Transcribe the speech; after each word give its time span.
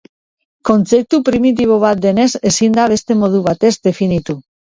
Kontzeptu 0.69 1.19
primitibo 1.27 1.75
bat 1.83 2.01
denez 2.07 2.27
ezin 2.51 2.79
da 2.79 2.87
beste 2.95 3.19
modu 3.25 3.45
batez 3.51 3.73
definitu. 3.91 4.39